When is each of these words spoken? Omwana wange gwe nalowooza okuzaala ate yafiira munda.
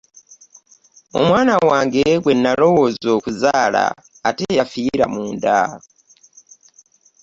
Omwana 1.19 1.55
wange 1.69 2.05
gwe 2.21 2.33
nalowooza 2.37 3.09
okuzaala 3.17 3.83
ate 4.29 4.45
yafiira 4.57 5.05
munda. 5.13 5.57